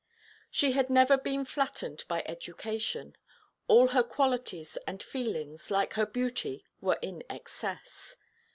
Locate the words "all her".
3.67-4.01